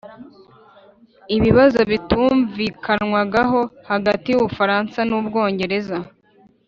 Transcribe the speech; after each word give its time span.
ibibazo 1.35 1.79
bitumvikanwagaho 1.91 3.59
hagati 3.91 4.25
y’ubufaransa 4.29 4.99
n’ubwongereza, 5.09 5.97